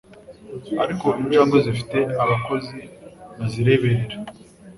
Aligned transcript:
ariko 0.83 1.07
injangwe 1.21 1.57
zifite 1.65 1.97
abakozi 2.23 2.77
bazireberera 3.37 4.17